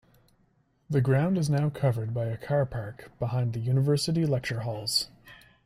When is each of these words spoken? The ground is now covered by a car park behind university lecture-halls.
The 0.89 0.99
ground 0.99 1.37
is 1.37 1.47
now 1.47 1.69
covered 1.69 2.11
by 2.11 2.25
a 2.25 2.35
car 2.35 2.65
park 2.65 3.11
behind 3.19 3.55
university 3.55 4.25
lecture-halls. 4.25 5.09